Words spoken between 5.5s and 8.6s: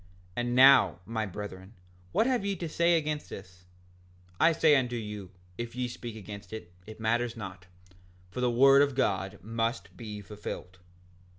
if ye speak against it, it matters not, for the